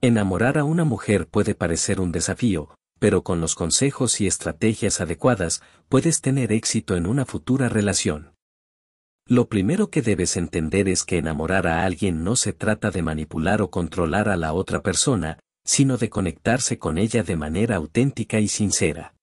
Enamorar 0.00 0.58
a 0.58 0.64
una 0.64 0.84
mujer 0.84 1.26
puede 1.26 1.56
parecer 1.56 2.00
un 2.00 2.12
desafío, 2.12 2.72
pero 3.00 3.24
con 3.24 3.40
los 3.40 3.56
consejos 3.56 4.20
y 4.20 4.28
estrategias 4.28 5.00
adecuadas 5.00 5.60
puedes 5.88 6.20
tener 6.20 6.52
éxito 6.52 6.94
en 6.94 7.04
una 7.04 7.24
futura 7.24 7.68
relación. 7.68 8.32
Lo 9.26 9.48
primero 9.48 9.90
que 9.90 10.00
debes 10.00 10.36
entender 10.36 10.88
es 10.88 11.02
que 11.02 11.18
enamorar 11.18 11.66
a 11.66 11.84
alguien 11.84 12.22
no 12.22 12.36
se 12.36 12.52
trata 12.52 12.92
de 12.92 13.02
manipular 13.02 13.60
o 13.60 13.70
controlar 13.70 14.28
a 14.28 14.36
la 14.36 14.52
otra 14.52 14.82
persona, 14.82 15.40
sino 15.64 15.96
de 15.96 16.10
conectarse 16.10 16.78
con 16.78 16.96
ella 16.96 17.24
de 17.24 17.34
manera 17.34 17.74
auténtica 17.74 18.38
y 18.38 18.46
sincera. 18.46 19.16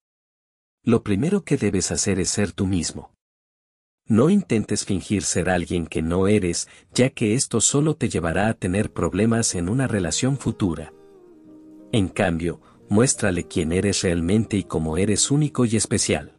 Lo 0.84 1.04
primero 1.04 1.46
que 1.46 1.56
debes 1.56 1.90
hacer 1.92 2.20
es 2.20 2.30
ser 2.30 2.52
tú 2.52 2.68
mismo. 2.68 3.15
No 4.08 4.30
intentes 4.30 4.86
fingir 4.86 5.24
ser 5.24 5.50
alguien 5.50 5.88
que 5.88 6.04
no 6.04 6.28
eres, 6.28 6.68
ya 6.94 7.10
que 7.10 7.34
esto 7.34 7.60
solo 7.60 7.96
te 7.96 8.08
llevará 8.08 8.50
a 8.50 8.54
tener 8.54 8.94
problemas 8.94 9.56
en 9.56 9.68
una 9.68 9.88
relación 9.88 10.38
futura. 10.38 10.94
En 11.92 12.10
cambio, 12.10 12.62
muéstrale 12.88 13.48
quién 13.48 13.72
eres 13.72 14.04
realmente 14.04 14.58
y 14.58 14.64
cómo 14.64 14.98
eres 14.98 15.32
único 15.32 15.66
y 15.66 15.76
especial. 15.76 16.38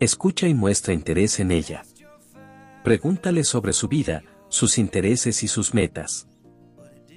Escucha 0.00 0.48
y 0.48 0.54
muestra 0.54 0.94
interés 0.94 1.40
en 1.40 1.50
ella. 1.50 1.82
Pregúntale 2.82 3.44
sobre 3.44 3.74
su 3.74 3.88
vida, 3.88 4.24
sus 4.48 4.78
intereses 4.78 5.42
y 5.42 5.48
sus 5.48 5.74
metas. 5.74 6.26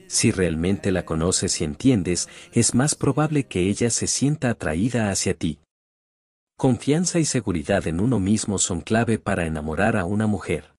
Si 0.07 0.31
realmente 0.31 0.91
la 0.91 1.05
conoces 1.05 1.61
y 1.61 1.63
entiendes, 1.63 2.27
es 2.51 2.75
más 2.75 2.93
probable 2.93 3.45
que 3.45 3.69
ella 3.69 3.89
se 3.89 4.07
sienta 4.07 4.49
atraída 4.49 5.09
hacia 5.11 5.33
ti. 5.33 5.59
Confianza 6.57 7.19
y 7.19 7.25
seguridad 7.25 7.85
en 7.85 7.99
uno 7.99 8.19
mismo 8.21 8.59
son 8.59 8.79
clave 8.79 9.19
para 9.19 9.45
enamorar 9.45 9.97
a 9.97 10.05
una 10.05 10.25
mujer. 10.25 10.73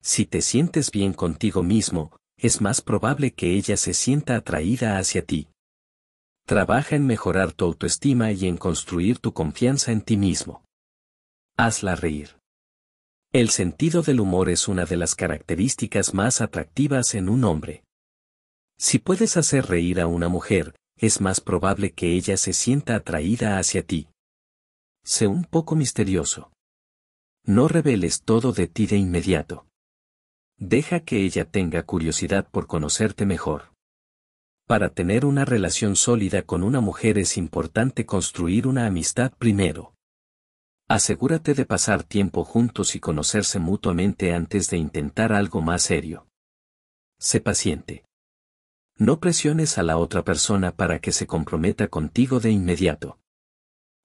Si 0.00 0.24
te 0.24 0.40
sientes 0.40 0.90
bien 0.90 1.12
contigo 1.12 1.62
mismo, 1.62 2.16
es 2.38 2.62
más 2.62 2.80
probable 2.80 3.34
que 3.34 3.54
ella 3.54 3.76
se 3.76 3.92
sienta 3.92 4.36
atraída 4.36 4.96
hacia 4.96 5.22
ti. 5.22 5.48
Trabaja 6.46 6.96
en 6.96 7.06
mejorar 7.06 7.52
tu 7.52 7.66
autoestima 7.66 8.32
y 8.32 8.46
en 8.46 8.56
construir 8.56 9.18
tu 9.18 9.34
confianza 9.34 9.92
en 9.92 10.00
ti 10.00 10.16
mismo. 10.16 10.64
Hazla 11.58 11.94
reír. 11.94 12.38
El 13.30 13.50
sentido 13.50 14.00
del 14.00 14.20
humor 14.20 14.48
es 14.48 14.68
una 14.68 14.86
de 14.86 14.96
las 14.96 15.14
características 15.14 16.14
más 16.14 16.40
atractivas 16.40 17.14
en 17.14 17.28
un 17.28 17.44
hombre. 17.44 17.84
Si 18.78 18.98
puedes 18.98 19.36
hacer 19.36 19.66
reír 19.66 20.00
a 20.00 20.06
una 20.06 20.30
mujer, 20.30 20.74
es 20.96 21.20
más 21.20 21.42
probable 21.42 21.92
que 21.92 22.14
ella 22.14 22.38
se 22.38 22.54
sienta 22.54 22.94
atraída 22.94 23.58
hacia 23.58 23.82
ti. 23.82 24.08
Sé 25.10 25.26
un 25.26 25.44
poco 25.44 25.74
misterioso. 25.74 26.52
No 27.42 27.66
reveles 27.66 28.24
todo 28.24 28.52
de 28.52 28.66
ti 28.66 28.86
de 28.86 28.98
inmediato. 28.98 29.66
Deja 30.58 31.00
que 31.00 31.24
ella 31.24 31.46
tenga 31.46 31.82
curiosidad 31.84 32.46
por 32.50 32.66
conocerte 32.66 33.24
mejor. 33.24 33.72
Para 34.66 34.90
tener 34.90 35.24
una 35.24 35.46
relación 35.46 35.96
sólida 35.96 36.42
con 36.42 36.62
una 36.62 36.82
mujer 36.82 37.16
es 37.16 37.38
importante 37.38 38.04
construir 38.04 38.66
una 38.66 38.84
amistad 38.84 39.32
primero. 39.32 39.94
Asegúrate 40.88 41.54
de 41.54 41.64
pasar 41.64 42.02
tiempo 42.02 42.44
juntos 42.44 42.94
y 42.94 43.00
conocerse 43.00 43.58
mutuamente 43.58 44.34
antes 44.34 44.68
de 44.68 44.76
intentar 44.76 45.32
algo 45.32 45.62
más 45.62 45.84
serio. 45.84 46.26
Sé 47.18 47.40
paciente. 47.40 48.04
No 48.98 49.20
presiones 49.20 49.78
a 49.78 49.82
la 49.84 49.96
otra 49.96 50.22
persona 50.22 50.76
para 50.76 50.98
que 50.98 51.12
se 51.12 51.26
comprometa 51.26 51.88
contigo 51.88 52.40
de 52.40 52.50
inmediato. 52.50 53.18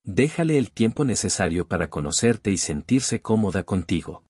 Déjale 0.05 0.57
el 0.57 0.71
tiempo 0.71 1.05
necesario 1.05 1.67
para 1.67 1.89
conocerte 1.89 2.51
y 2.51 2.57
sentirse 2.57 3.21
cómoda 3.21 3.63
contigo. 3.63 4.23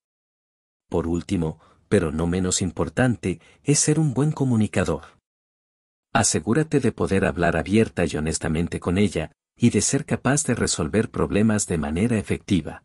Por 0.88 1.08
último, 1.08 1.60
pero 1.90 2.12
no 2.12 2.28
menos 2.28 2.62
importante, 2.62 3.42
es 3.64 3.80
ser 3.80 4.00
un 4.00 4.14
buen 4.14 4.32
comunicador. 4.32 5.04
Asegúrate 6.14 6.80
de 6.80 6.92
poder 6.92 7.26
hablar 7.26 7.58
abierta 7.58 8.06
y 8.06 8.16
honestamente 8.16 8.80
con 8.80 9.00
ella, 9.00 9.32
y 9.58 9.72
de 9.72 9.82
ser 9.82 10.06
capaz 10.06 10.44
de 10.46 10.54
resolver 10.54 11.10
problemas 11.10 11.66
de 11.66 11.80
manera 11.80 12.18
efectiva. 12.20 12.84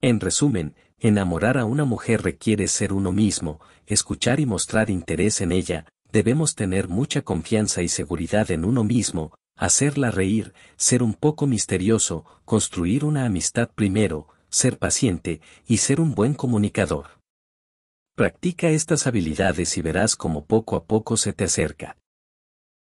En 0.00 0.18
resumen, 0.18 0.74
enamorar 0.98 1.58
a 1.58 1.64
una 1.64 1.84
mujer 1.84 2.22
requiere 2.22 2.66
ser 2.66 2.92
uno 2.92 3.12
mismo, 3.12 3.60
escuchar 3.86 4.40
y 4.40 4.46
mostrar 4.46 4.90
interés 4.90 5.40
en 5.40 5.52
ella, 5.52 5.86
debemos 6.10 6.56
tener 6.56 6.88
mucha 6.88 7.22
confianza 7.22 7.82
y 7.82 7.88
seguridad 7.88 8.50
en 8.50 8.64
uno 8.64 8.82
mismo, 8.82 9.34
hacerla 9.56 10.10
reír, 10.10 10.54
ser 10.76 11.02
un 11.02 11.14
poco 11.14 11.46
misterioso, 11.46 12.24
construir 12.44 13.04
una 13.04 13.24
amistad 13.24 13.70
primero, 13.74 14.28
ser 14.48 14.78
paciente 14.78 15.40
y 15.66 15.78
ser 15.78 16.00
un 16.00 16.14
buen 16.14 16.34
comunicador. 16.34 17.20
Practica 18.16 18.68
estas 18.68 19.06
habilidades 19.06 19.76
y 19.76 19.82
verás 19.82 20.14
cómo 20.14 20.44
poco 20.44 20.76
a 20.76 20.84
poco 20.84 21.16
se 21.16 21.32
te 21.32 21.44
acerca. 21.44 21.96